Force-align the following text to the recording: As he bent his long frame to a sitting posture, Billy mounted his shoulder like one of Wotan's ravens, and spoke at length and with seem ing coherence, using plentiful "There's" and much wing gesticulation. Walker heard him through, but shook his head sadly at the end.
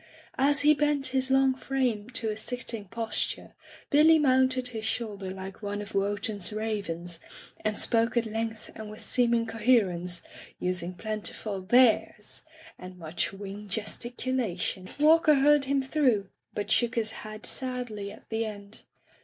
As 0.39 0.61
he 0.61 0.73
bent 0.73 1.05
his 1.13 1.29
long 1.29 1.53
frame 1.53 2.09
to 2.09 2.29
a 2.29 2.35
sitting 2.35 2.85
posture, 2.85 3.53
Billy 3.91 4.17
mounted 4.17 4.69
his 4.69 4.83
shoulder 4.83 5.29
like 5.29 5.61
one 5.61 5.79
of 5.79 5.93
Wotan's 5.93 6.51
ravens, 6.51 7.19
and 7.63 7.77
spoke 7.77 8.17
at 8.17 8.25
length 8.25 8.71
and 8.73 8.89
with 8.89 9.05
seem 9.05 9.35
ing 9.35 9.45
coherence, 9.45 10.23
using 10.59 10.95
plentiful 10.95 11.61
"There's" 11.61 12.41
and 12.79 12.97
much 12.97 13.31
wing 13.31 13.67
gesticulation. 13.67 14.87
Walker 14.99 15.35
heard 15.35 15.65
him 15.65 15.83
through, 15.83 16.29
but 16.55 16.71
shook 16.71 16.95
his 16.95 17.11
head 17.21 17.45
sadly 17.45 18.11
at 18.11 18.27
the 18.29 18.43
end. 18.45 18.81